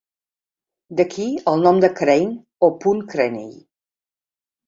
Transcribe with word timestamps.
D'aquí 1.01 1.25
el 1.51 1.61
nom 1.67 1.81
de 1.83 1.91
"Crayne" 1.99 2.33
o 2.67 2.69
"Punt 2.85 3.05
Craney". 3.13 3.53